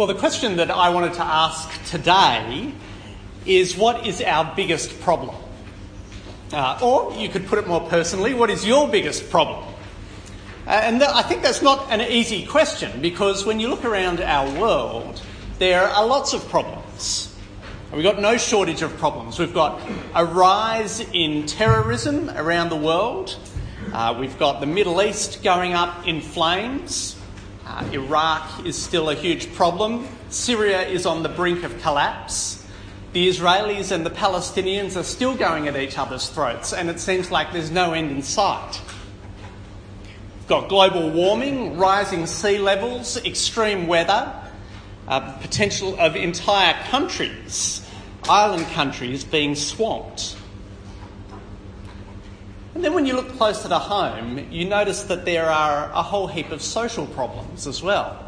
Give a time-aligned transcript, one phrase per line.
[0.00, 2.72] Well, the question that I wanted to ask today
[3.44, 5.36] is what is our biggest problem?
[6.50, 9.62] Uh, or you could put it more personally, what is your biggest problem?
[10.66, 14.22] Uh, and th- I think that's not an easy question because when you look around
[14.22, 15.20] our world,
[15.58, 17.36] there are lots of problems.
[17.92, 19.38] We've got no shortage of problems.
[19.38, 19.82] We've got
[20.14, 23.36] a rise in terrorism around the world.
[23.92, 27.19] Uh, we've got the Middle East going up in flames.
[27.70, 30.04] Uh, Iraq is still a huge problem.
[30.28, 32.66] Syria is on the brink of collapse.
[33.12, 37.30] The Israelis and the Palestinians are still going at each other's throats, and it seems
[37.30, 38.80] like there's no end in sight.
[40.36, 44.34] We've got global warming, rising sea levels, extreme weather,
[45.06, 47.86] uh, potential of entire countries,
[48.28, 50.36] island countries, being swamped.
[52.80, 56.26] And then when you look closer to home, you notice that there are a whole
[56.26, 58.24] heap of social problems as well.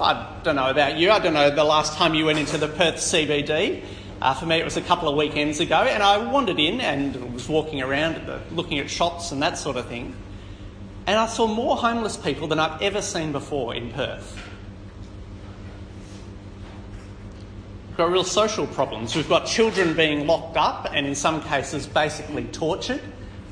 [0.00, 2.68] I don't know about you, I don't know the last time you went into the
[2.68, 3.84] Perth CBD.
[4.22, 7.34] Uh, for me, it was a couple of weekends ago, and I wandered in and
[7.34, 10.16] was walking around the, looking at shops and that sort of thing.
[11.06, 14.42] And I saw more homeless people than I've ever seen before in Perth.
[17.88, 19.14] We've got real social problems.
[19.14, 23.02] We've got children being locked up and, in some cases, basically tortured.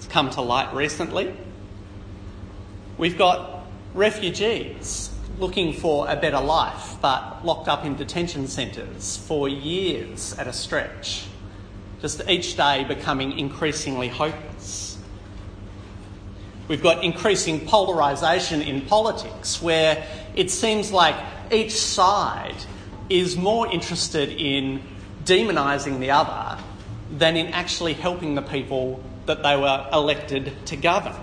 [0.05, 1.35] It's come to light recently.
[2.99, 9.49] We've got refugees looking for a better life but locked up in detention centres for
[9.49, 11.25] years at a stretch,
[12.03, 14.99] just each day becoming increasingly hopeless.
[16.69, 21.17] We've got increasing polarisation in politics where it seems like
[21.51, 22.57] each side
[23.09, 24.83] is more interested in
[25.25, 26.63] demonising the other
[27.11, 31.15] than in actually helping the people that they were elected to govern.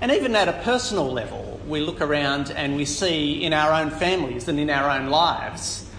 [0.00, 3.90] And even at a personal level, we look around and we see in our own
[3.90, 5.90] families and in our own lives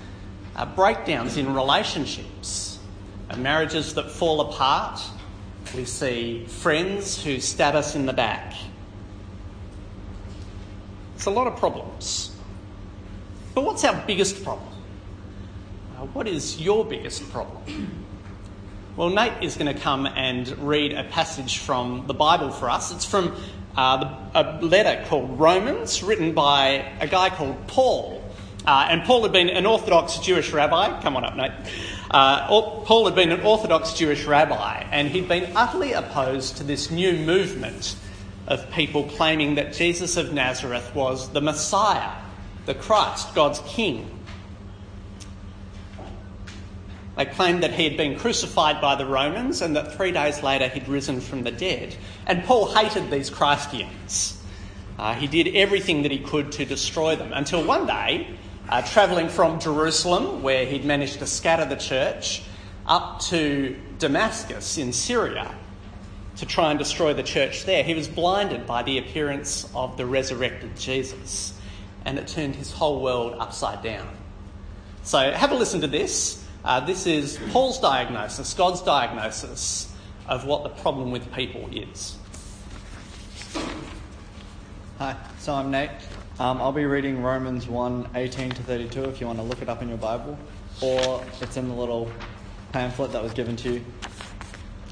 [0.56, 2.80] uh, breakdowns in relationships,
[3.30, 5.00] uh, marriages that fall apart.
[5.76, 8.54] We see friends who stab us in the back.
[11.16, 12.36] It's a lot of problems.
[13.54, 14.70] But what's our biggest problem?
[15.98, 18.06] Uh, what is your biggest problem?
[18.98, 22.92] Well, Nate is going to come and read a passage from the Bible for us.
[22.92, 23.36] It's from
[23.78, 28.24] uh, a letter called Romans, written by a guy called Paul.
[28.66, 31.00] Uh, and Paul had been an Orthodox Jewish rabbi.
[31.04, 31.52] Come on up, Nate.
[32.10, 36.90] Uh, Paul had been an Orthodox Jewish rabbi, and he'd been utterly opposed to this
[36.90, 37.96] new movement
[38.48, 42.14] of people claiming that Jesus of Nazareth was the Messiah,
[42.66, 44.17] the Christ, God's King.
[47.18, 50.68] They claimed that he had been crucified by the Romans and that three days later
[50.68, 51.96] he'd risen from the dead.
[52.28, 54.40] And Paul hated these Christians.
[55.00, 58.28] Uh, he did everything that he could to destroy them until one day,
[58.70, 62.44] uh, travelling from Jerusalem, where he'd managed to scatter the church,
[62.86, 65.54] up to Damascus in Syria
[66.38, 70.06] to try and destroy the church there, he was blinded by the appearance of the
[70.06, 71.54] resurrected Jesus.
[72.06, 74.08] And it turned his whole world upside down.
[75.04, 76.44] So have a listen to this.
[76.68, 79.90] Uh, this is Paul's diagnosis, God's diagnosis
[80.28, 82.18] of what the problem with people is.
[84.98, 85.92] Hi, so I'm Nate.
[86.42, 89.70] Um, I'll be reading Romans 1 18 to 32 if you want to look it
[89.70, 90.38] up in your Bible,
[90.82, 92.12] or it's in the little
[92.74, 93.86] pamphlet that was given to you.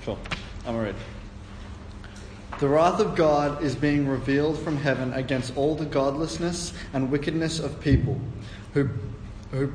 [0.03, 0.17] Cool.
[0.65, 0.95] I'm read.
[2.61, 7.59] The wrath of God is being revealed from heaven against all the godlessness and wickedness
[7.59, 8.17] of people
[8.73, 8.87] who,
[9.51, 9.73] who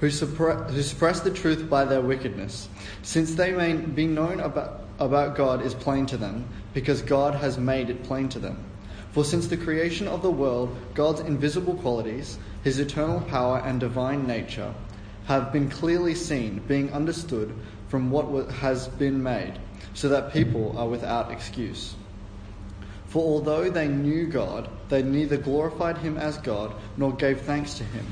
[0.00, 2.68] who, suppre- who suppress the truth by their wickedness,
[3.02, 7.58] since they may be known about, about God is plain to them, because God has
[7.58, 8.64] made it plain to them.
[9.12, 14.26] For since the creation of the world, God's invisible qualities, his eternal power and divine
[14.26, 14.72] nature,
[15.26, 17.54] have been clearly seen, being understood
[17.88, 19.58] from what has been made,
[19.92, 21.94] so that people are without excuse.
[23.06, 27.84] For although they knew God, they neither glorified him as God nor gave thanks to
[27.84, 28.06] him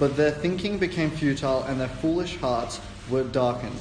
[0.00, 2.80] but their thinking became futile and their foolish hearts
[3.10, 3.78] were darkened.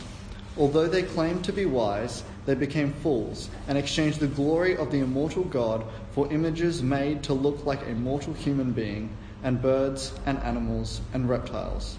[0.58, 5.00] Although they claimed to be wise, they became fools and exchanged the glory of the
[5.00, 10.38] immortal God for images made to look like a mortal human being, and birds and
[10.40, 11.98] animals and reptiles.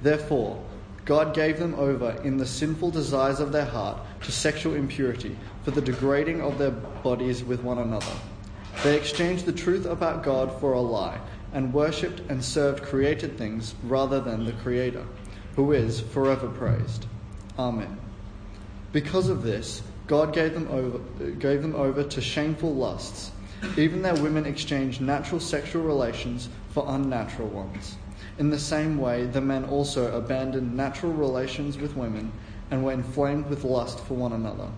[0.00, 0.64] Therefore,
[1.04, 5.72] God gave them over in the sinful desires of their heart to sexual impurity for
[5.72, 8.16] the degrading of their bodies with one another.
[8.82, 11.20] They exchanged the truth about God for a lie
[11.52, 15.04] and worshipped and served created things rather than the Creator,
[15.56, 17.06] who is forever praised.
[17.58, 17.98] Amen.
[18.92, 20.98] Because of this, God gave them over,
[21.32, 23.32] gave them over to shameful lusts.
[23.76, 27.96] Even their women exchanged natural sexual relations for unnatural ones.
[28.38, 32.32] In the same way, the men also abandoned natural relations with women
[32.70, 34.68] and were inflamed with lust for one another.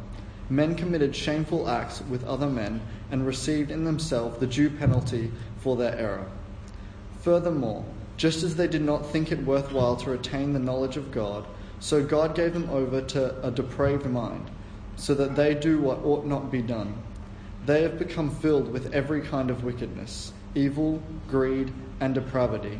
[0.48, 2.80] Men committed shameful acts with other men
[3.10, 6.26] and received in themselves the due penalty for their error.
[7.22, 7.84] Furthermore,
[8.16, 11.46] just as they did not think it worthwhile to retain the knowledge of God,
[11.78, 14.50] so God gave them over to a depraved mind,
[14.96, 16.94] so that they do what ought not be done.
[17.66, 22.78] They have become filled with every kind of wickedness, evil, greed, and depravity.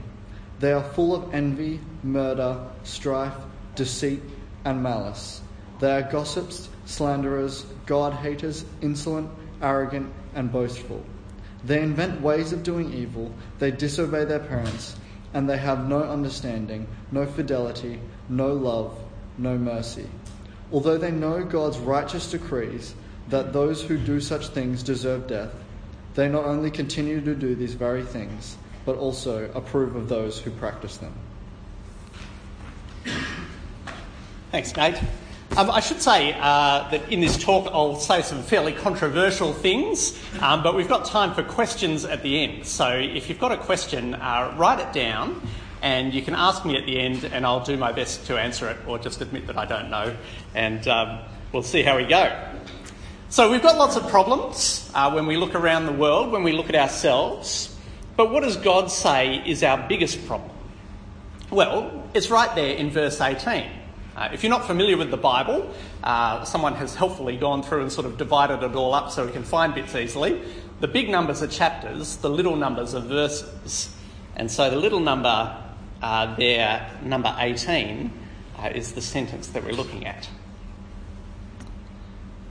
[0.59, 3.35] They are full of envy, murder, strife,
[3.75, 4.23] deceit,
[4.65, 5.41] and malice.
[5.81, 9.31] They are gossips, slanderers, God haters, insolent,
[9.63, 11.03] arrogant, and boastful.
[11.65, 14.97] They invent ways of doing evil, they disobey their parents,
[15.35, 18.99] and they have no understanding, no fidelity, no love,
[19.39, 20.09] no mercy.
[20.73, 22.95] Although they know God's righteous decrees
[23.29, 25.53] that those who do such things deserve death,
[26.15, 30.51] they not only continue to do these very things, but also approve of those who
[30.51, 31.15] practice them.
[34.51, 35.01] Thanks, Nate.
[35.57, 40.17] Um, I should say uh, that in this talk I'll say some fairly controversial things,
[40.41, 42.65] um, but we've got time for questions at the end.
[42.65, 45.43] So if you've got a question, uh, write it down
[45.83, 48.71] and you can ask me at the end and I'll do my best to answer
[48.71, 50.17] it or just admit that I don't know
[50.55, 51.19] and um,
[51.53, 52.33] we'll see how we go.
[53.29, 56.53] So we've got lots of problems uh, when we look around the world, when we
[56.53, 57.77] look at ourselves,
[58.17, 60.53] but what does God say is our biggest problem?
[61.51, 63.80] Well, it's right there in verse 18.
[64.21, 65.75] Uh, if you're not familiar with the Bible,
[66.05, 69.33] uh, someone has helpfully gone through and sort of divided it all up so we
[69.33, 70.43] can find bits easily.
[70.81, 73.97] The big numbers are chapters, the little numbers are verses.
[74.37, 75.57] And so the little number
[76.03, 78.13] uh, there, number 18,
[78.59, 80.29] uh, is the sentence that we're looking at.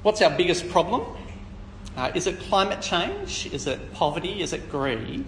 [0.02, 1.06] What's our biggest problem?
[1.96, 3.46] Uh, is it climate change?
[3.54, 4.42] Is it poverty?
[4.42, 5.26] Is it greed?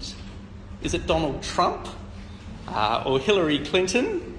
[0.82, 1.88] Is it Donald Trump
[2.68, 4.31] uh, or Hillary Clinton?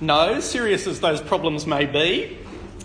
[0.00, 2.38] No, serious as those problems may be,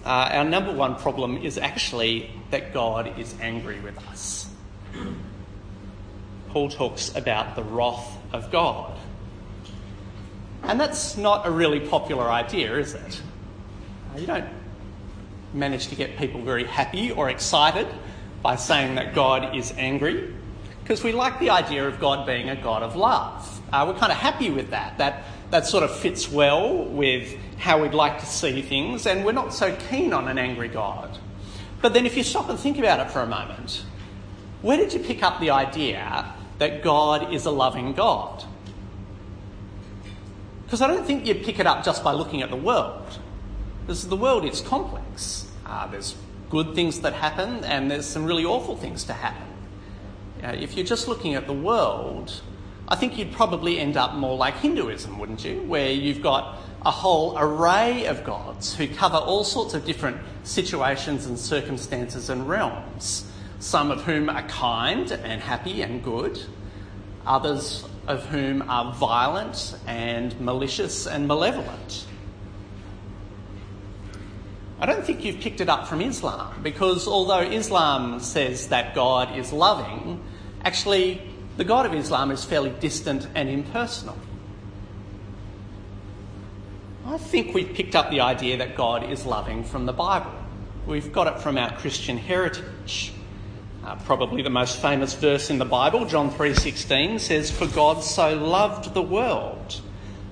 [0.05, 4.49] uh, our number one problem is actually that God is angry with us.
[6.49, 8.97] Paul talks about the wrath of God.
[10.63, 13.21] And that's not a really popular idea, is it?
[14.13, 14.47] Uh, you don't
[15.53, 17.87] manage to get people very happy or excited
[18.41, 20.33] by saying that God is angry,
[20.81, 23.61] because we like the idea of God being a God of love.
[23.71, 24.97] Uh, we're kind of happy with that.
[24.97, 29.33] That that sort of fits well with how we'd like to see things, and we're
[29.33, 31.19] not so keen on an angry God.
[31.81, 33.83] But then, if you stop and think about it for a moment,
[34.61, 38.45] where did you pick up the idea that God is a loving God?
[40.63, 43.19] Because I don't think you pick it up just by looking at the world.
[43.81, 45.51] Because the world is complex.
[45.65, 46.15] Uh, there's
[46.49, 49.47] good things that happen, and there's some really awful things to happen.
[50.43, 52.41] Uh, if you're just looking at the world,
[52.91, 55.61] I think you'd probably end up more like Hinduism, wouldn't you?
[55.61, 61.25] Where you've got a whole array of gods who cover all sorts of different situations
[61.25, 63.23] and circumstances and realms,
[63.59, 66.37] some of whom are kind and happy and good,
[67.25, 72.05] others of whom are violent and malicious and malevolent.
[74.81, 79.37] I don't think you've picked it up from Islam because although Islam says that God
[79.37, 80.21] is loving,
[80.65, 81.30] actually
[81.61, 84.17] the God of Islam is fairly distant and impersonal.
[87.05, 90.33] I think we've picked up the idea that God is loving from the Bible.
[90.87, 93.13] We've got it from our Christian heritage.
[93.85, 98.35] Uh, probably the most famous verse in the Bible, John 3:16 says for God so
[98.35, 99.81] loved the world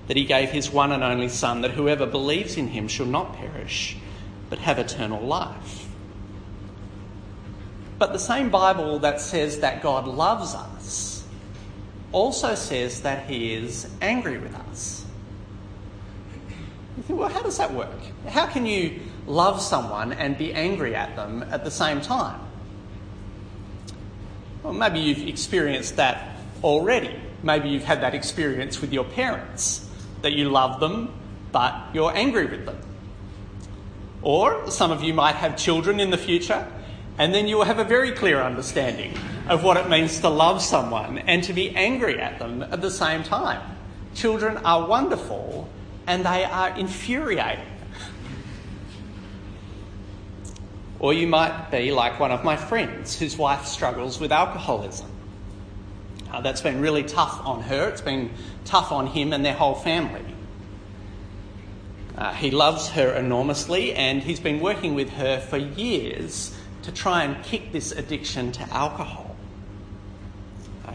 [0.07, 3.35] that he gave his one and only son that whoever believes in him shall not
[3.35, 3.95] perish
[4.49, 5.89] but have eternal life.
[7.99, 11.08] But the same Bible that says that God loves us
[12.11, 15.05] also says that he is angry with us.
[16.97, 17.99] You think, well, how does that work?
[18.27, 22.39] How can you love someone and be angry at them at the same time?
[24.63, 27.15] Well, maybe you've experienced that already.
[27.43, 29.87] Maybe you've had that experience with your parents,
[30.21, 31.13] that you love them,
[31.51, 32.77] but you're angry with them.
[34.21, 36.67] Or some of you might have children in the future,
[37.17, 39.13] and then you will have a very clear understanding
[39.49, 42.91] of what it means to love someone and to be angry at them at the
[42.91, 43.61] same time.
[44.13, 45.67] Children are wonderful
[46.05, 47.65] and they are infuriating.
[50.99, 55.09] Or you might be like one of my friends whose wife struggles with alcoholism.
[56.31, 58.29] Uh, that's been really tough on her, it's been
[58.65, 60.25] tough on him and their whole family.
[62.15, 67.23] Uh, he loves her enormously and he's been working with her for years to try
[67.23, 69.28] and kick this addiction to alcohol.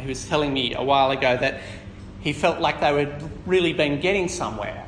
[0.05, 1.63] He was telling me a while ago that
[2.21, 4.87] he felt like they were really been getting somewhere.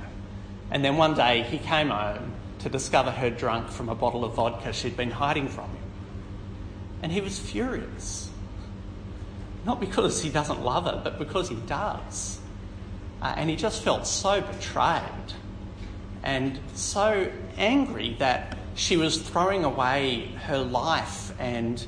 [0.70, 4.34] And then one day he came home to discover her drunk from a bottle of
[4.34, 5.84] vodka she'd been hiding from him.
[7.02, 8.28] And he was furious.
[9.64, 12.38] Not because he doesn't love her, but because he does.
[13.22, 15.32] Uh, and he just felt so betrayed
[16.22, 21.86] and so angry that she was throwing away her life and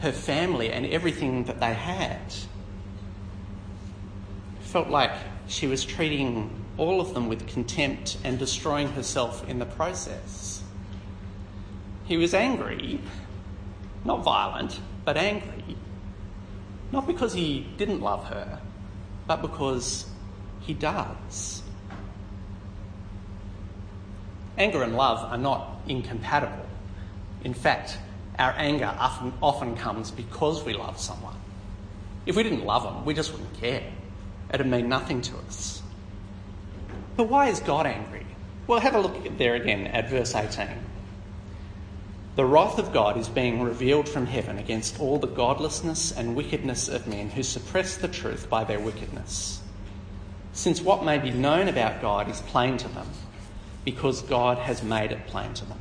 [0.00, 2.20] her family and everything that they had.
[4.66, 5.12] Felt like
[5.46, 10.62] she was treating all of them with contempt and destroying herself in the process.
[12.04, 13.00] He was angry,
[14.04, 15.76] not violent, but angry,
[16.92, 18.60] not because he didn't love her,
[19.26, 20.04] but because
[20.60, 21.62] he does.
[24.58, 26.66] Anger and love are not incompatible.
[27.44, 27.98] In fact,
[28.38, 31.36] our anger often, comes because we love someone.
[32.26, 33.84] If we didn't love them, we just wouldn't care.
[34.52, 35.82] It'd mean nothing to us.
[37.16, 38.26] But why is God angry?
[38.66, 40.68] Well, have a look there again at verse 18.
[42.36, 46.88] The wrath of God is being revealed from heaven against all the godlessness and wickedness
[46.88, 49.62] of men who suppress the truth by their wickedness.
[50.52, 53.08] Since what may be known about God is plain to them,
[53.84, 55.78] because God has made it plain to them.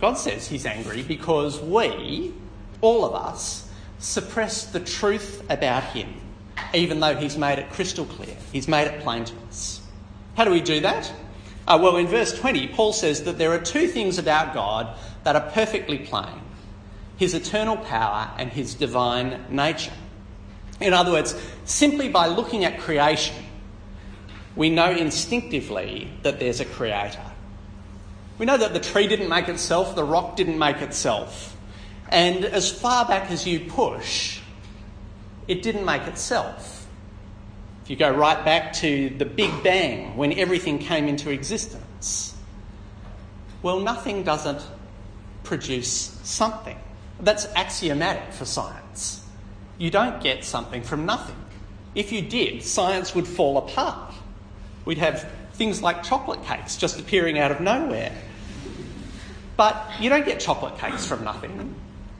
[0.00, 2.32] God says he's angry because we,
[2.80, 3.69] all of us,
[4.00, 6.12] suppress the truth about him,
[6.74, 8.36] even though he's made it crystal clear.
[8.52, 9.80] He's made it plain to us.
[10.36, 11.12] How do we do that?
[11.68, 15.36] Uh, well, in verse 20, Paul says that there are two things about God that
[15.36, 16.42] are perfectly plain
[17.16, 19.92] his eternal power and his divine nature.
[20.80, 23.36] In other words, simply by looking at creation,
[24.56, 27.22] we know instinctively that there's a creator.
[28.38, 31.54] We know that the tree didn't make itself, the rock didn't make itself.
[32.10, 34.40] And as far back as you push,
[35.46, 36.86] it didn't make itself.
[37.84, 42.36] If you go right back to the Big Bang, when everything came into existence,
[43.62, 44.60] well, nothing doesn't
[45.44, 46.76] produce something.
[47.20, 49.24] That's axiomatic for science.
[49.78, 51.36] You don't get something from nothing.
[51.94, 54.14] If you did, science would fall apart.
[54.84, 58.12] We'd have things like chocolate cakes just appearing out of nowhere.
[59.56, 61.74] But you don't get chocolate cakes from nothing,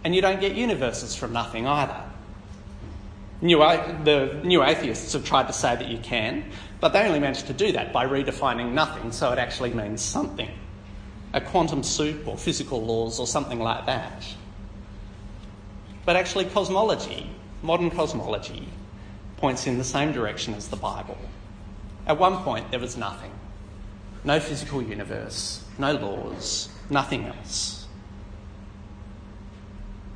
[0.04, 2.02] and you don't get universes from nothing either.
[3.42, 6.44] New, the new atheists have tried to say that you can,
[6.80, 10.50] but they only managed to do that by redefining nothing so it actually means something
[11.32, 14.26] a quantum soup or physical laws or something like that.
[16.04, 17.30] But actually, cosmology,
[17.62, 18.66] modern cosmology,
[19.36, 21.16] points in the same direction as the Bible.
[22.04, 23.30] At one point, there was nothing
[24.22, 27.79] no physical universe, no laws, Nothing else.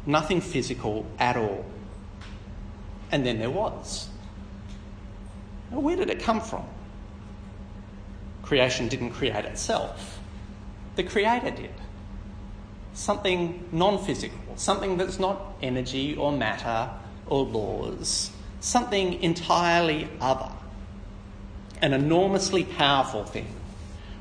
[0.07, 1.65] Nothing physical at all.
[3.11, 4.09] And then there was.
[5.71, 6.65] Now, where did it come from?
[8.43, 10.19] Creation didn't create itself,
[10.97, 11.75] the Creator did.
[12.93, 16.91] Something non physical, something that's not energy or matter
[17.27, 18.31] or laws,
[18.61, 20.53] something entirely other,
[21.81, 23.49] an enormously powerful thing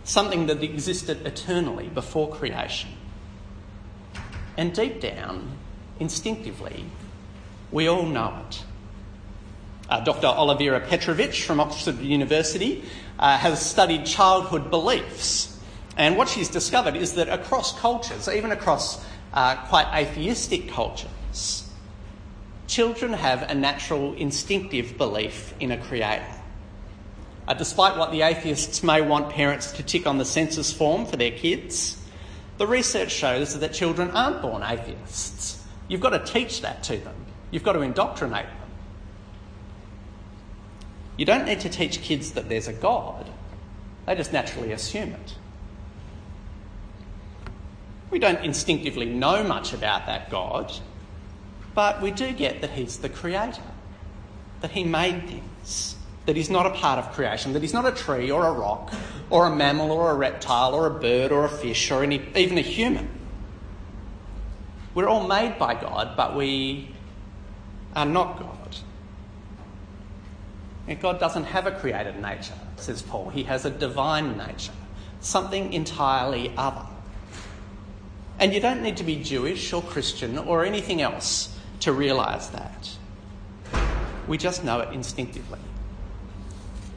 [0.03, 2.89] something that existed eternally before creation.
[4.57, 5.57] And deep down,
[5.99, 6.85] instinctively,
[7.71, 8.63] we all know it.
[9.89, 10.27] Uh, Dr.
[10.27, 12.83] Olivera Petrovich from Oxford University
[13.19, 15.59] uh, has studied childhood beliefs.
[15.97, 21.69] And what she's discovered is that across cultures, even across uh, quite atheistic cultures,
[22.67, 26.25] children have a natural instinctive belief in a creator.
[27.47, 31.17] Uh, despite what the atheists may want parents to tick on the census form for
[31.17, 31.97] their kids,
[32.57, 35.62] the research shows that children aren't born atheists.
[35.93, 37.13] You've got to teach that to them,
[37.51, 38.69] you've got to indoctrinate them.
[41.17, 43.29] You don't need to teach kids that there's a God,
[44.07, 45.35] they just naturally assume it.
[48.09, 50.73] We don't instinctively know much about that God,
[51.75, 53.61] but we do get that He's the Creator,
[54.61, 55.95] that He made things
[56.25, 58.93] that he's not a part of creation, that he's not a tree or a rock
[59.29, 62.57] or a mammal or a reptile or a bird or a fish or any, even
[62.57, 63.09] a human.
[64.93, 66.89] We're all made by God, but we
[67.95, 68.77] are not God.
[70.87, 73.29] And God doesn't have a created nature, says Paul.
[73.29, 74.73] He has a divine nature,
[75.21, 76.85] something entirely other.
[78.39, 82.89] And you don't need to be Jewish or Christian or anything else to realise that.
[84.27, 85.59] We just know it instinctively.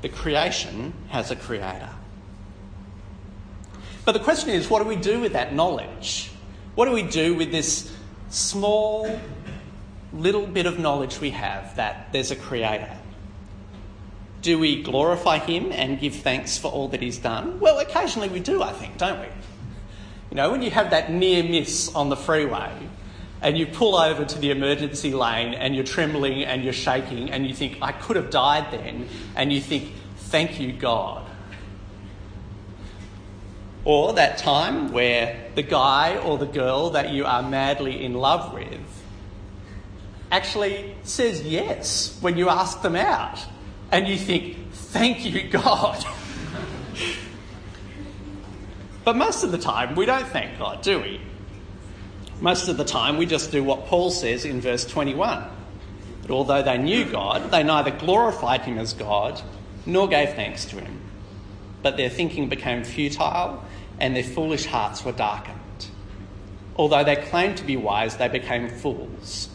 [0.02, 1.90] The creation has a creator.
[4.04, 6.30] But the question is what do we do with that knowledge?
[6.76, 7.90] What do we do with this
[8.28, 9.18] small
[10.12, 12.94] little bit of knowledge we have that there's a creator,
[14.42, 17.60] do we glorify him and give thanks for all that he's done?
[17.60, 19.26] Well, occasionally we do, I think, don't we?
[20.30, 22.70] You know, when you have that near miss on the freeway
[23.40, 27.46] and you pull over to the emergency lane and you're trembling and you're shaking and
[27.46, 31.25] you think, I could have died then, and you think, thank you, God.
[33.86, 38.52] Or that time where the guy or the girl that you are madly in love
[38.52, 38.80] with
[40.32, 43.38] actually says yes when you ask them out,
[43.92, 46.04] and you think, thank you, God.
[49.04, 51.20] but most of the time, we don't thank God, do we?
[52.40, 55.44] Most of the time, we just do what Paul says in verse 21
[56.22, 59.40] that although they knew God, they neither glorified him as God
[59.86, 61.05] nor gave thanks to him.
[61.86, 63.62] But their thinking became futile
[64.00, 65.86] and their foolish hearts were darkened.
[66.74, 69.48] Although they claimed to be wise, they became fools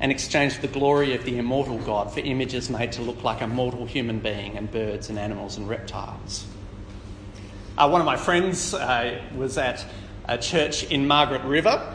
[0.00, 3.46] and exchanged the glory of the immortal God for images made to look like a
[3.46, 6.46] mortal human being and birds and animals and reptiles.
[7.76, 9.84] Uh, one of my friends uh, was at
[10.24, 11.93] a church in Margaret River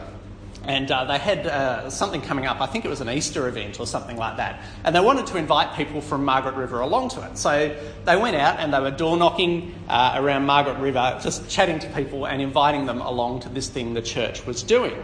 [0.70, 2.60] and uh, they had uh, something coming up.
[2.60, 4.62] I think it was an Easter event or something like that.
[4.84, 7.36] And they wanted to invite people from Margaret River along to it.
[7.38, 11.80] So they went out and they were door knocking uh, around Margaret River, just chatting
[11.80, 14.94] to people and inviting them along to this thing the church was doing.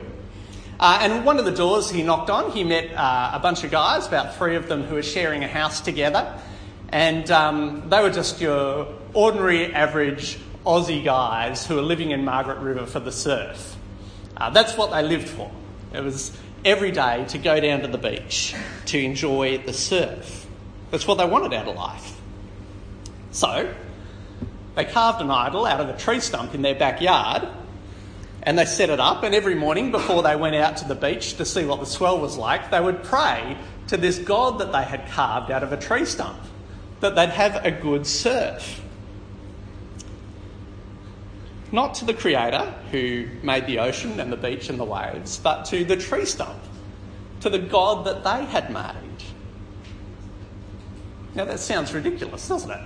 [0.79, 3.73] Uh, and one of the doors he knocked on, he met uh, a bunch of
[3.73, 6.33] guys, about three of them who were sharing a house together.
[6.91, 12.59] And um, they were just your ordinary, average Aussie guys who were living in Margaret
[12.59, 13.76] River for the surf.
[14.37, 15.51] Uh, that's what they lived for.
[15.95, 18.55] It was every day to go down to the beach
[18.87, 20.47] to enjoy the surf.
[20.91, 22.21] That's what they wanted out of life.
[23.31, 23.73] So,
[24.75, 27.49] they carved an idol out of a tree stump in their backyard
[28.43, 29.25] and they set it up.
[29.25, 32.21] And every morning, before they went out to the beach to see what the swell
[32.21, 33.57] was like, they would pray
[33.89, 36.39] to this god that they had carved out of a tree stump
[37.01, 38.81] that they'd have a good surf
[41.77, 45.67] not to the Creator who made the ocean and the beach and the waves, but
[45.67, 46.59] to the tree stump,
[47.41, 49.23] to the God that they had made.
[51.35, 52.81] Now that sounds ridiculous, doesn't it?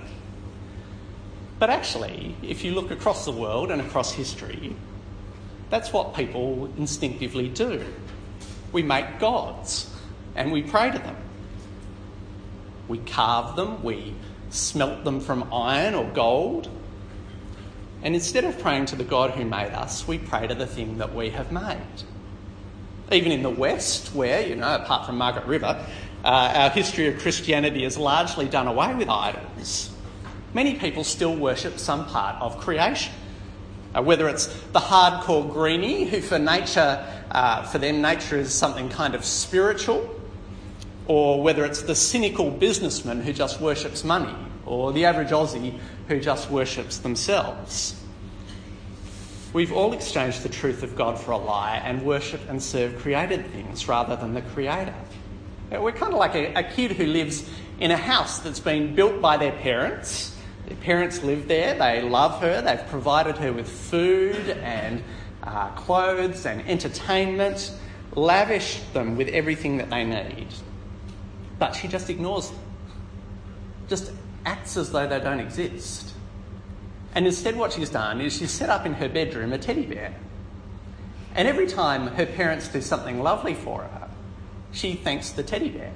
[1.57, 4.75] But actually, if you look across the world and across history,
[5.69, 7.85] that's what people instinctively do.
[8.73, 9.89] We make gods
[10.35, 11.15] and we pray to them.
[12.89, 14.15] We carve them, we
[14.49, 16.67] smelt them from iron or gold,
[18.03, 20.97] and instead of praying to the God who made us, we pray to the thing
[20.97, 22.03] that we have made.
[23.11, 25.85] Even in the West, where, you know, apart from Margaret River,
[26.23, 29.91] uh, our history of Christianity has largely done away with idols,
[30.53, 33.13] many people still worship some part of creation.
[33.93, 38.87] Uh, whether it's the hardcore greenie, who for nature, uh, for them, nature is something
[38.87, 40.09] kind of spiritual,
[41.07, 44.33] or whether it's the cynical businessman who just worships money,
[44.65, 45.77] or the average Aussie
[46.11, 47.95] who just worships themselves.
[49.53, 53.49] We've all exchanged the truth of God for a lie and worship and serve created
[53.51, 54.93] things rather than the Creator.
[55.71, 59.21] We're kind of like a, a kid who lives in a house that's been built
[59.21, 60.35] by their parents.
[60.67, 65.01] Their parents live there, they love her, they've provided her with food and
[65.43, 67.73] uh, clothes and entertainment,
[68.15, 70.47] lavished them with everything that they need.
[71.57, 72.59] But she just ignores them.
[73.87, 74.11] Just
[74.45, 76.13] acts as though they don't exist.
[77.13, 80.13] And instead, what she's done is she's set up in her bedroom a teddy bear.
[81.35, 84.09] And every time her parents do something lovely for her,
[84.71, 85.91] she thanks the teddy bear.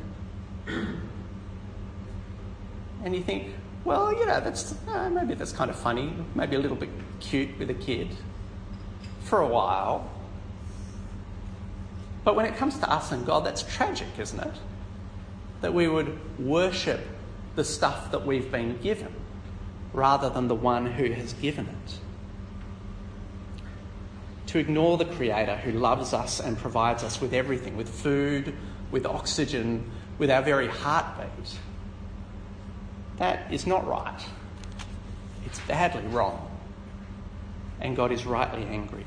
[3.04, 3.54] And you think,
[3.84, 7.58] well, you know, that's uh, maybe that's kind of funny, maybe a little bit cute
[7.60, 8.10] with a kid
[9.22, 10.10] for a while.
[12.24, 14.54] But when it comes to us and God, that's tragic, isn't it?
[15.62, 17.02] That we would worship
[17.56, 19.14] the stuff that we've been given
[19.94, 22.00] rather than the one who has given it.
[24.48, 28.54] To ignore the Creator who loves us and provides us with everything with food,
[28.92, 31.58] with oxygen, with our very heartbeat.
[33.18, 34.22] That is not right.
[35.46, 36.52] It's badly wrong.
[37.80, 39.06] And God is rightly angry.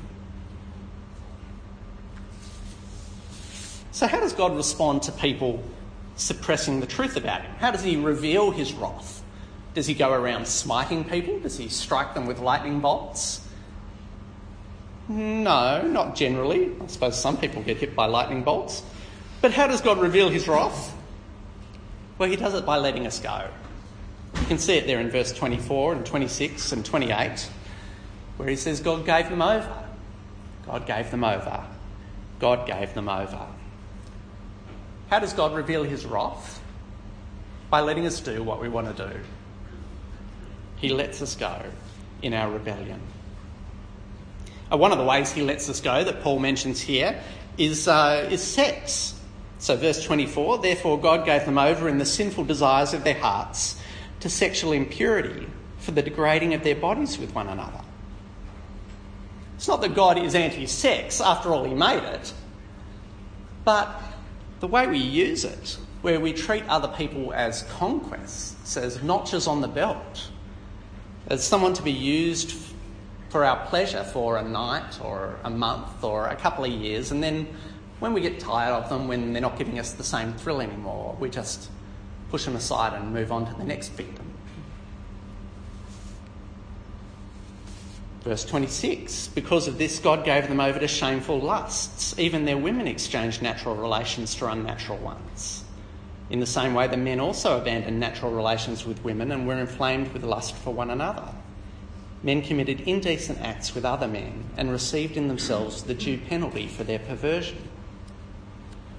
[3.91, 5.63] So, how does God respond to people
[6.19, 7.51] suppressing the truth about him?
[7.59, 9.23] How does he reveal his wrath?
[9.73, 11.39] Does he go around smiting people?
[11.39, 13.45] Does he strike them with lightning bolts?
[15.07, 16.71] No, not generally.
[16.81, 18.83] I suppose some people get hit by lightning bolts.
[19.41, 20.95] But how does God reveal his wrath?
[22.17, 23.47] Well, he does it by letting us go.
[24.35, 27.49] You can see it there in verse 24 and 26 and 28,
[28.37, 29.85] where he says, God gave them over.
[30.65, 31.63] God gave them over.
[32.39, 33.47] God gave them over.
[35.09, 36.61] How does God reveal his wrath?
[37.69, 39.19] By letting us do what we want to do.
[40.77, 41.61] He lets us go
[42.21, 43.01] in our rebellion.
[44.71, 47.21] Uh, one of the ways he lets us go that Paul mentions here
[47.57, 49.19] is, uh, is sex.
[49.57, 53.79] So, verse 24 Therefore, God gave them over in the sinful desires of their hearts
[54.21, 55.47] to sexual impurity
[55.79, 57.81] for the degrading of their bodies with one another.
[59.55, 62.33] It's not that God is anti sex, after all, He made it,
[63.65, 64.01] but
[64.59, 69.61] the way we use it, where we treat other people as conquests, as notches on
[69.61, 70.29] the belt,
[71.27, 72.55] as someone to be used
[73.29, 77.23] for our pleasure for a night or a month or a couple of years, and
[77.23, 77.47] then
[77.99, 81.15] when we get tired of them, when they're not giving us the same thrill anymore,
[81.19, 81.69] we just
[82.29, 84.28] push them aside and move on to the next victim.
[88.23, 92.17] Verse 26 Because of this, God gave them over to shameful lusts.
[92.19, 95.63] Even their women exchanged natural relations for unnatural ones.
[96.29, 100.13] In the same way, the men also abandoned natural relations with women and were inflamed
[100.13, 101.27] with lust for one another.
[102.21, 106.83] Men committed indecent acts with other men and received in themselves the due penalty for
[106.83, 107.57] their perversion.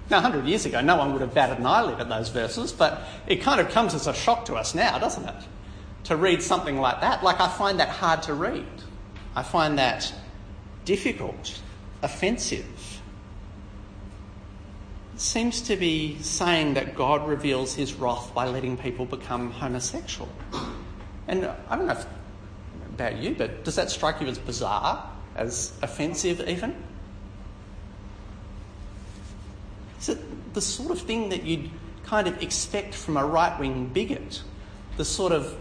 [0.09, 3.03] Now, 100 years ago, no one would have batted an eyelid at those verses, but
[3.29, 5.45] it kind of comes as a shock to us now, doesn't it?
[6.05, 7.23] To read something like that.
[7.23, 8.67] Like, I find that hard to read.
[9.35, 10.13] I find that
[10.85, 11.61] difficult,
[12.03, 12.67] offensive.
[15.15, 20.29] It seems to be saying that God reveals his wrath by letting people become homosexual.
[21.29, 22.07] And I don't know if,
[22.95, 26.75] about you, but does that strike you as bizarre, as offensive even?
[30.01, 31.71] Is it the sort of thing that you'd
[32.05, 34.43] kind of expect from a right wing bigot?
[34.97, 35.57] The sort of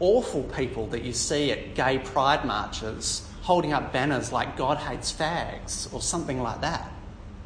[0.00, 5.12] awful people that you see at gay pride marches holding up banners like God hates
[5.12, 6.92] fags or something like that.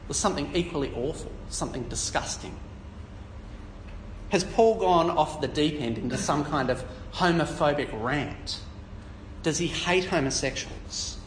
[0.09, 2.57] Or something equally awful, something disgusting.
[4.31, 8.61] Has Paul gone off the deep end into some kind of homophobic rant?
[9.43, 11.19] Does he hate homosexuals?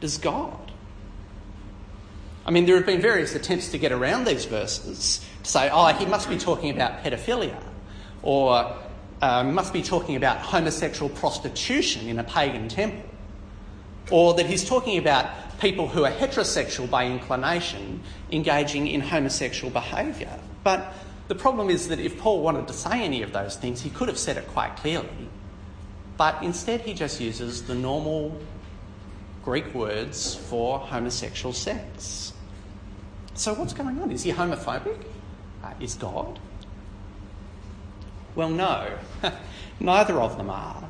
[0.00, 0.72] Does God?
[2.46, 5.88] I mean, there have been various attempts to get around these verses to say, oh,
[5.88, 7.62] he must be talking about pedophilia,
[8.22, 8.74] or
[9.20, 13.08] uh, must be talking about homosexual prostitution in a pagan temple,
[14.10, 15.26] or that he's talking about
[15.60, 18.00] people who are heterosexual by inclination
[18.30, 20.38] engaging in homosexual behaviour.
[20.62, 20.94] But
[21.28, 24.08] the problem is that if Paul wanted to say any of those things, he could
[24.08, 25.28] have said it quite clearly.
[26.16, 28.38] But instead, he just uses the normal
[29.44, 32.32] Greek words for homosexual sex.
[33.34, 34.10] So, what's going on?
[34.10, 34.98] Is he homophobic?
[35.62, 36.38] Uh, is God?
[38.38, 38.96] Well, no,
[39.80, 40.88] neither of them are.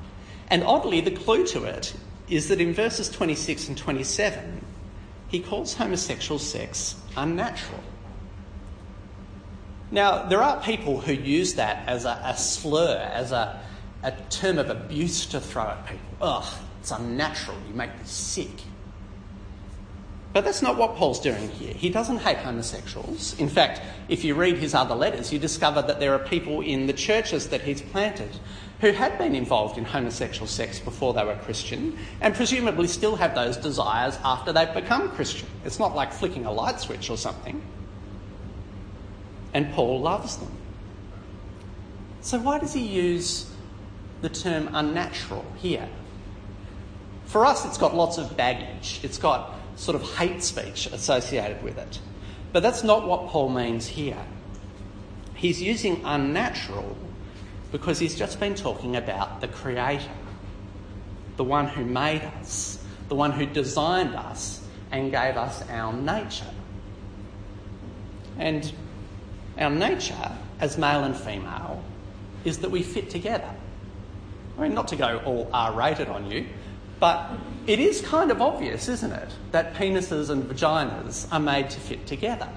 [0.48, 1.94] And oddly, the clue to it
[2.28, 4.62] is that in verses 26 and 27,
[5.28, 7.80] he calls homosexual sex unnatural.
[9.90, 13.58] Now, there are people who use that as a, a slur, as a,
[14.02, 16.06] a term of abuse to throw at people.
[16.20, 18.60] Ugh, it's unnatural, you make me sick.
[20.32, 21.72] But that's not what Paul's doing here.
[21.72, 23.38] He doesn't hate homosexuals.
[23.38, 26.86] In fact, if you read his other letters, you discover that there are people in
[26.86, 28.30] the churches that he's planted
[28.80, 33.34] who had been involved in homosexual sex before they were Christian and presumably still have
[33.34, 35.48] those desires after they've become Christian.
[35.64, 37.60] It's not like flicking a light switch or something.
[39.54, 40.52] And Paul loves them.
[42.20, 43.50] So, why does he use
[44.20, 45.88] the term unnatural here?
[47.24, 49.00] For us, it's got lots of baggage.
[49.02, 52.00] It's got sort of hate speech associated with it.
[52.52, 54.22] But that's not what Paul means here.
[55.34, 56.96] He's using unnatural
[57.70, 60.10] because he's just been talking about the Creator,
[61.36, 64.60] the one who made us, the one who designed us
[64.90, 66.50] and gave us our nature.
[68.38, 68.72] And
[69.58, 71.84] our nature, as male and female,
[72.44, 73.50] is that we fit together.
[74.56, 76.46] I mean, not to go all R rated on you,
[77.00, 77.30] but
[77.66, 82.06] it is kind of obvious, isn't it, that penises and vaginas are made to fit
[82.06, 82.48] together.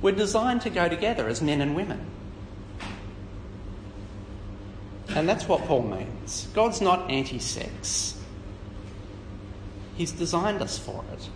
[0.00, 2.04] We're designed to go together as men and women.
[5.08, 6.46] And that's what Paul means.
[6.54, 8.14] God's not anti sex,
[9.96, 11.28] He's designed us for it.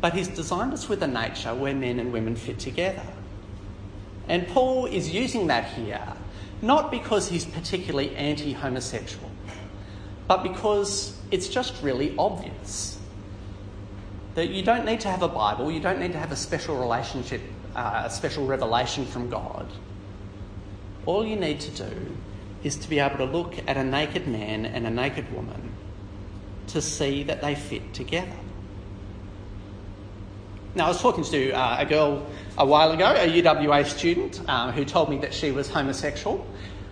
[0.00, 3.02] But He's designed us with a nature where men and women fit together.
[4.28, 6.12] And Paul is using that here,
[6.62, 9.30] not because he's particularly anti homosexual
[10.26, 12.98] but because it's just really obvious.
[14.34, 16.76] That you don't need to have a Bible, you don't need to have a special
[16.76, 17.40] relationship,
[17.76, 19.66] uh, a special revelation from God.
[21.06, 22.16] All you need to do
[22.64, 25.72] is to be able to look at a naked man and a naked woman
[26.68, 28.36] to see that they fit together.
[30.74, 32.26] Now, I was talking to uh, a girl
[32.58, 36.44] a while ago, a UWA student, uh, who told me that she was homosexual.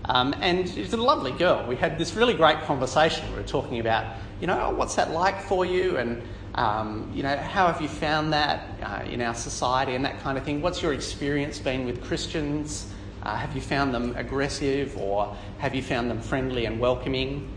[0.04, 1.64] Um, and she's a lovely girl.
[1.66, 3.28] We had this really great conversation.
[3.30, 5.96] We were talking about, you know, oh, what's that like for you?
[5.96, 6.22] And,
[6.56, 10.36] um, you know, how have you found that uh, in our society and that kind
[10.36, 10.60] of thing?
[10.60, 12.92] What's your experience been with Christians?
[13.22, 17.48] Uh, have you found them aggressive or have you found them friendly and welcoming?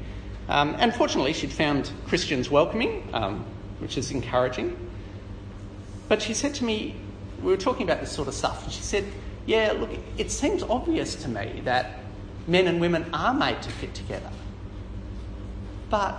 [0.47, 3.43] Um, and fortunately, she'd found Christians welcoming, um,
[3.79, 4.77] which is encouraging.
[6.07, 6.95] But she said to me,
[7.41, 9.05] we were talking about this sort of stuff, and she said,
[9.47, 12.04] Yeah, look, it seems obvious to me that
[12.47, 14.29] men and women are made to fit together.
[15.89, 16.15] But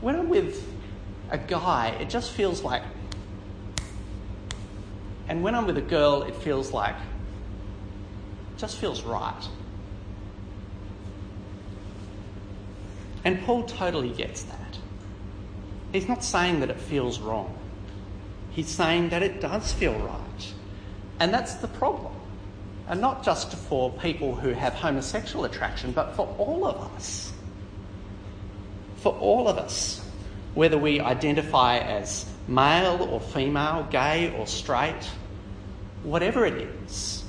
[0.00, 0.66] when I'm with
[1.30, 2.82] a guy, it just feels like.
[5.28, 6.96] And when I'm with a girl, it feels like.
[8.56, 9.48] Just feels right.
[13.24, 14.78] And Paul totally gets that.
[15.92, 17.54] He's not saying that it feels wrong.
[18.50, 20.52] He's saying that it does feel right.
[21.20, 22.12] And that's the problem.
[22.88, 27.32] And not just for people who have homosexual attraction, but for all of us.
[28.96, 30.00] For all of us,
[30.54, 35.08] whether we identify as male or female, gay or straight,
[36.02, 37.24] whatever it is,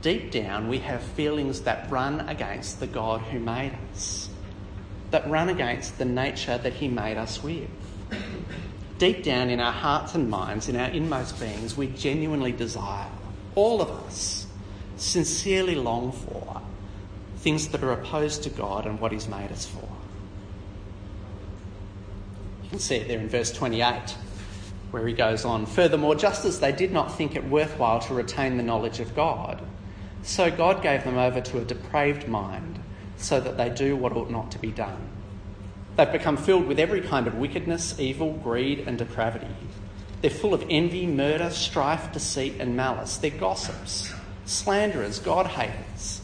[0.00, 4.28] deep down we have feelings that run against the God who made us,
[5.12, 7.70] that run against the nature that He made us with.
[8.98, 13.08] Deep down in our hearts and minds, in our inmost beings, we genuinely desire,
[13.54, 14.46] all of us,
[14.96, 16.62] sincerely long for
[17.38, 19.88] things that are opposed to God and what He's made us for.
[22.62, 24.16] You can see it there in verse 28,
[24.92, 28.56] where he goes on Furthermore, just as they did not think it worthwhile to retain
[28.56, 29.60] the knowledge of God,
[30.22, 32.78] so God gave them over to a depraved mind,
[33.16, 35.08] so that they do what ought not to be done.
[35.96, 39.48] They've become filled with every kind of wickedness, evil, greed, and depravity.
[40.22, 43.16] They're full of envy, murder, strife, deceit, and malice.
[43.16, 44.12] They're gossips,
[44.46, 46.22] slanderers, God haters,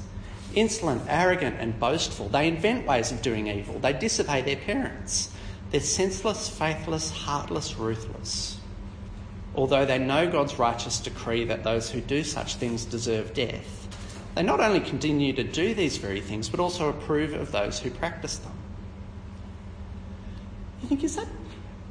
[0.55, 2.29] insolent, arrogant, and boastful.
[2.29, 3.81] They invent ways of doing evil.
[3.81, 5.33] They disobey their parents.
[5.73, 8.61] They're senseless, faithless, heartless, ruthless.
[9.57, 13.89] Although they know God's righteous decree that those who do such things deserve death,
[14.37, 17.91] they not only continue to do these very things, but also approve of those who
[17.91, 18.53] practice them.
[20.83, 21.27] You think, is that,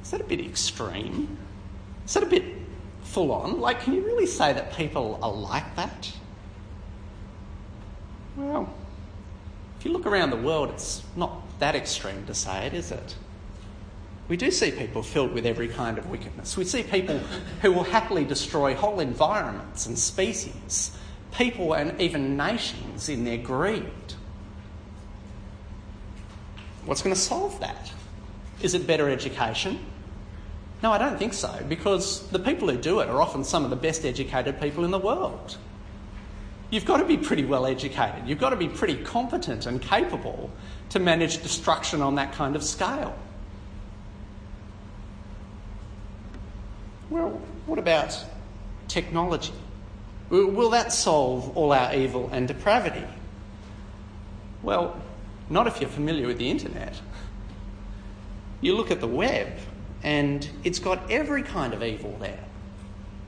[0.01, 1.37] is that a bit extreme?
[2.07, 2.43] Is that a bit
[3.03, 3.59] full on?
[3.59, 6.11] Like, can you really say that people are like that?
[8.37, 8.73] Well,
[9.77, 13.15] if you look around the world, it's not that extreme to say it, is it?
[14.29, 16.55] We do see people filled with every kind of wickedness.
[16.55, 17.17] We see people
[17.61, 20.97] who will happily destroy whole environments and species,
[21.33, 23.85] people and even nations in their greed.
[26.85, 27.91] What's going to solve that?
[28.61, 29.85] Is it better education?
[30.83, 33.69] No, I don't think so, because the people who do it are often some of
[33.71, 35.57] the best educated people in the world.
[36.69, 40.51] You've got to be pretty well educated, you've got to be pretty competent and capable
[40.89, 43.17] to manage destruction on that kind of scale.
[47.09, 48.23] Well, what about
[48.87, 49.53] technology?
[50.29, 53.05] Will that solve all our evil and depravity?
[54.61, 55.01] Well,
[55.49, 56.99] not if you're familiar with the internet.
[58.59, 59.57] You look at the web,
[60.03, 62.43] and it's got every kind of evil there.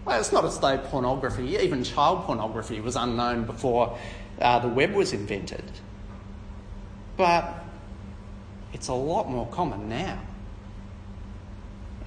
[0.06, 3.98] Well, it's not as though pornography, even child pornography, was unknown before
[4.40, 5.64] uh, the web was invented.
[7.18, 7.64] But
[8.74, 10.20] it's a lot more common now.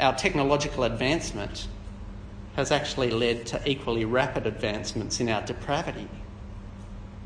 [0.01, 1.69] Our technological advancement
[2.57, 6.09] has actually led to equally rapid advancements in our depravity.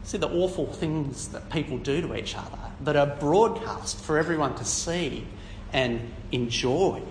[0.02, 4.54] See the awful things that people do to each other that are broadcast for everyone
[4.56, 5.26] to see
[5.72, 7.02] and enjoy.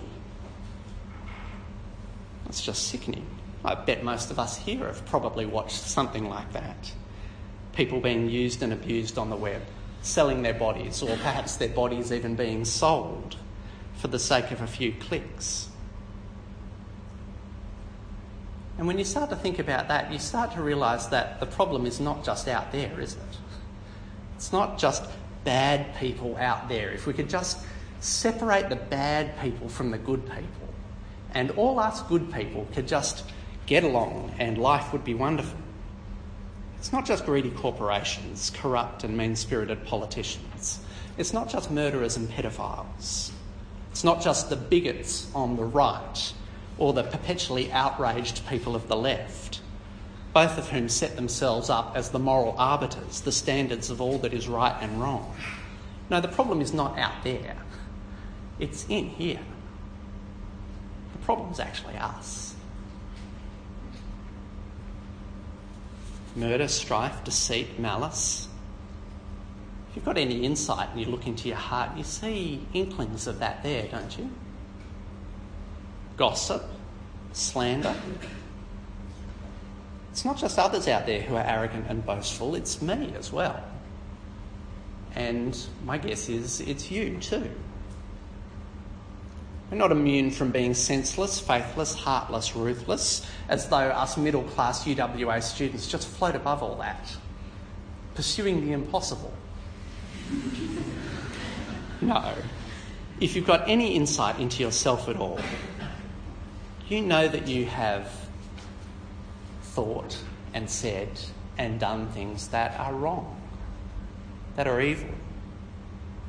[2.48, 3.26] It's just sickening.
[3.64, 6.92] I bet most of us here have probably watched something like that.
[7.74, 9.62] People being used and abused on the web,
[10.02, 13.38] selling their bodies, or perhaps their bodies even being sold
[13.96, 15.70] for the sake of a few clicks.
[18.78, 21.86] And when you start to think about that, you start to realise that the problem
[21.86, 23.38] is not just out there, is it?
[24.36, 25.06] It's not just
[25.44, 26.92] bad people out there.
[26.92, 27.60] If we could just
[28.02, 30.65] separate the bad people from the good people,
[31.36, 33.24] and all us good people could just
[33.68, 35.60] get along and life would be wonderful.
[36.80, 40.80] It's not just greedy corporations, corrupt and mean spirited politicians.
[41.18, 43.32] It's not just murderers and pedophiles.
[43.92, 46.34] It's not just the bigots on the right
[46.78, 49.62] or the perpetually outraged people of the left,
[50.34, 54.34] both of whom set themselves up as the moral arbiters, the standards of all that
[54.34, 55.34] is right and wrong.
[56.10, 57.58] No, the problem is not out there.
[58.60, 59.40] It's in here
[61.26, 62.56] problem's actually us.
[66.36, 68.48] Murder, strife, deceit, malice.
[69.90, 73.40] If you've got any insight and you look into your heart, you see inklings of
[73.40, 74.30] that there, don't you?
[76.18, 76.64] Gossip,
[77.34, 77.96] slander.
[80.12, 83.64] It's not just others out there who are arrogant and boastful, it's me as well.
[85.16, 87.50] And my guess is it's you too.
[89.70, 95.42] We're not immune from being senseless, faithless, heartless, ruthless, as though us middle class UWA
[95.42, 97.18] students just float above all that,
[98.14, 99.34] pursuing the impossible.
[102.02, 102.34] no.
[103.20, 105.40] If you've got any insight into yourself at all,
[106.88, 108.12] you know that you have
[109.64, 110.22] thought
[110.54, 111.10] and said
[111.58, 113.42] and done things that are wrong,
[114.58, 115.10] that are evil,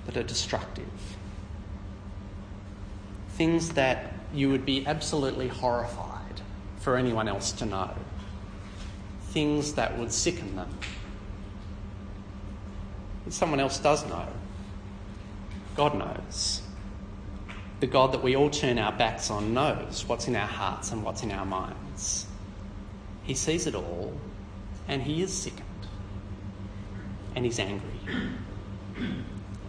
[0.07, 0.89] that are destructive
[3.37, 6.41] things that you would be absolutely horrified
[6.79, 7.91] for anyone else to know,
[9.29, 10.73] things that would sicken them.
[13.25, 14.27] But someone else does know.
[15.75, 16.63] God knows.
[17.81, 21.05] The God that we all turn our backs on knows what's in our hearts and
[21.05, 22.27] what's in our minds.
[23.23, 24.19] He sees it all
[24.89, 25.67] and he is sickened
[27.35, 28.01] and he's angry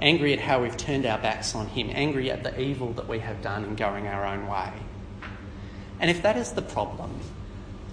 [0.01, 3.19] angry at how we've turned our backs on Him, angry at the evil that we
[3.19, 4.71] have done in going our own way.
[5.99, 7.19] And if that is the problem,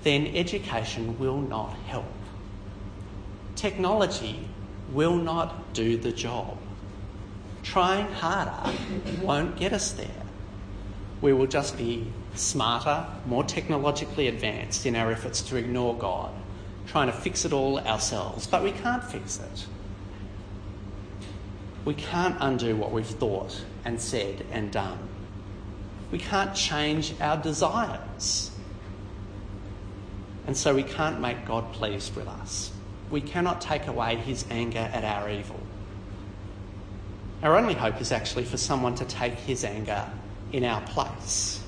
[0.03, 2.05] then education will not help.
[3.57, 4.47] Technology
[4.93, 6.59] will not do the job.
[7.63, 8.77] Trying harder
[9.23, 10.23] won't get us there.
[11.23, 16.31] We will just be smarter, more technologically advanced in our efforts to ignore God,
[16.87, 18.47] trying to fix it all ourselves.
[18.47, 19.67] But we can't fix it.
[21.85, 24.99] We can't undo what we've thought and said and done.
[26.11, 28.51] We can't change our desires.
[30.47, 32.71] And so we can't make God pleased with us.
[33.11, 35.61] We cannot take away his anger at our evil.
[37.43, 40.09] Our only hope is actually for someone to take his anger
[40.53, 41.61] in our place.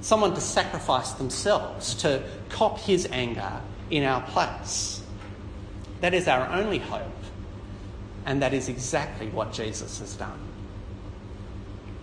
[0.00, 5.02] Someone to sacrifice themselves, to cop his anger in our place.
[6.00, 7.21] That is our only hope
[8.26, 10.38] and that is exactly what Jesus has done.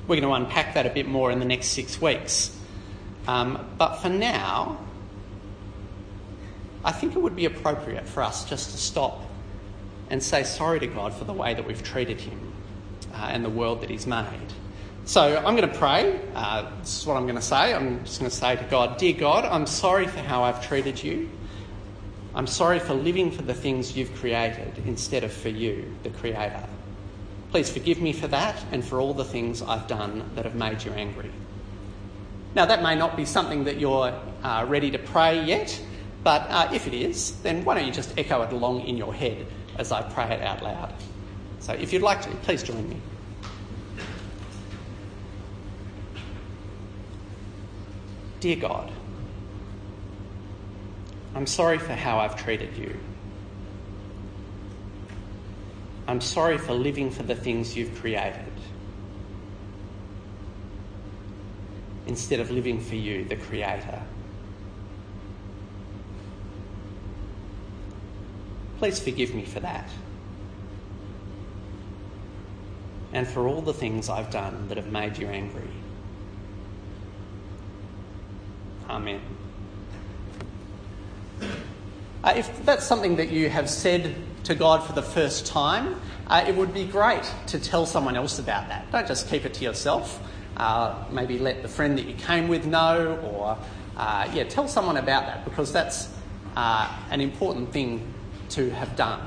[0.07, 2.55] We're going to unpack that a bit more in the next six weeks.
[3.27, 4.79] Um, but for now,
[6.83, 9.21] I think it would be appropriate for us just to stop
[10.09, 12.53] and say sorry to God for the way that we've treated Him
[13.13, 14.25] uh, and the world that He's made.
[15.05, 16.19] So I'm going to pray.
[16.35, 17.73] Uh, this is what I'm going to say.
[17.73, 21.03] I'm just going to say to God, Dear God, I'm sorry for how I've treated
[21.03, 21.29] you.
[22.35, 26.63] I'm sorry for living for the things you've created instead of for you, the Creator.
[27.51, 30.83] Please forgive me for that and for all the things I've done that have made
[30.83, 31.31] you angry.
[32.55, 34.13] Now, that may not be something that you're
[34.43, 35.79] uh, ready to pray yet,
[36.23, 39.13] but uh, if it is, then why don't you just echo it along in your
[39.13, 39.45] head
[39.77, 40.93] as I pray it out loud?
[41.59, 43.01] So, if you'd like to, please join me.
[48.39, 48.91] Dear God,
[51.35, 52.97] I'm sorry for how I've treated you.
[56.07, 58.51] I'm sorry for living for the things you've created
[62.07, 64.01] instead of living for you, the Creator.
[68.79, 69.87] Please forgive me for that.
[73.13, 75.69] And for all the things I've done that have made you angry.
[78.89, 79.21] Amen.
[82.21, 85.95] Uh, if that's something that you have said to God for the first time,
[86.27, 88.91] uh, it would be great to tell someone else about that.
[88.91, 90.21] Don't just keep it to yourself.
[90.57, 93.57] Uh, maybe let the friend that you came with know, or
[93.95, 96.09] uh, yeah, tell someone about that because that's
[96.57, 98.13] uh, an important thing
[98.49, 99.21] to have done.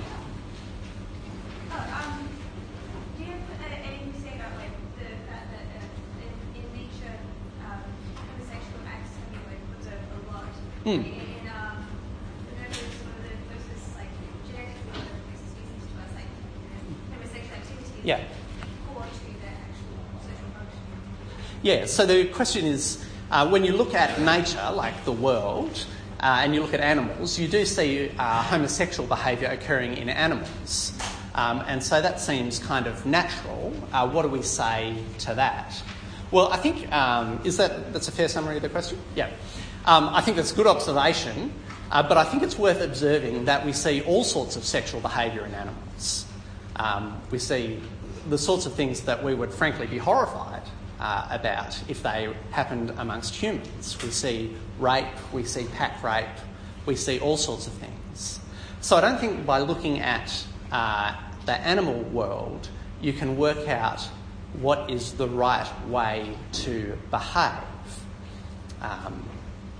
[6.21, 7.15] In in nature
[7.61, 7.83] um,
[8.15, 10.53] homosexual acts like observed a lot
[10.85, 11.01] in
[11.51, 11.85] um
[12.47, 14.13] the nurses, one of the closest like
[14.47, 16.31] genetically one of the closest species to us, like
[17.13, 18.01] homosexual activity.
[18.03, 18.23] Yeah.
[18.87, 20.83] Core to the actual social function.
[21.61, 21.85] Yeah.
[21.85, 25.85] So the question is, uh, when you look at nature, like the world,
[26.21, 30.93] uh, and you look at animals, you do see uh, homosexual behaviour occurring in animals.
[31.33, 33.73] Um, and so that seems kind of natural.
[33.91, 35.81] Uh, what do we say to that?
[36.29, 38.99] Well, I think, um, is that that's a fair summary of the question?
[39.15, 39.31] Yeah.
[39.85, 41.51] Um, I think that's a good observation,
[41.91, 45.45] uh, but I think it's worth observing that we see all sorts of sexual behaviour
[45.45, 46.25] in animals.
[46.75, 47.79] Um, we see
[48.29, 50.61] the sorts of things that we would frankly be horrified
[51.01, 53.97] uh, about if they happened amongst humans.
[54.01, 56.27] We see rape, we see pack rape,
[56.85, 58.39] we see all sorts of things.
[58.81, 62.69] So I don't think by looking at uh, the animal world
[63.01, 64.07] you can work out
[64.59, 67.63] what is the right way to behave.
[68.81, 69.27] Um,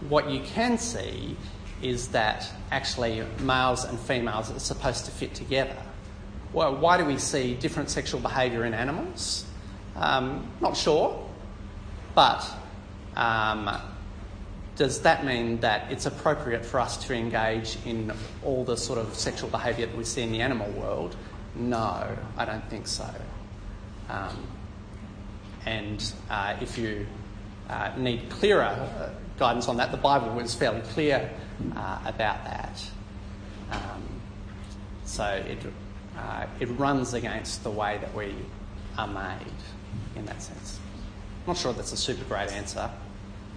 [0.10, 1.36] what you can see
[1.82, 5.78] is that actually males and females are supposed to fit together.
[6.54, 9.46] Well, why do we see different sexual behaviour in animals?
[9.96, 11.28] Um, not sure,
[12.16, 12.50] but
[13.16, 13.70] um,
[14.76, 18.12] does that mean that it's appropriate for us to engage in
[18.44, 21.16] all the sort of sexual behaviour that we see in the animal world?
[21.56, 23.10] No, I don't think so.
[24.10, 24.48] Um,
[25.66, 27.06] and uh, if you
[27.70, 31.30] uh, need clearer uh, guidance on that, the Bible was fairly clear
[31.76, 32.84] uh, about that.
[33.72, 34.04] Um,
[35.06, 35.60] so it,
[36.18, 38.34] uh, it runs against the way that we
[38.98, 39.54] are made
[40.22, 40.80] in that sense.
[41.42, 42.90] I'm not sure that's a super great answer,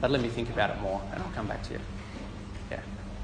[0.00, 1.80] but let me think about it more and I'll come back to you.